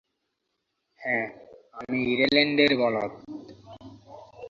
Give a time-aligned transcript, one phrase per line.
[1.01, 1.19] হ্যা,
[1.73, 3.11] আমি ইরেল্যান্ডের, বলদ।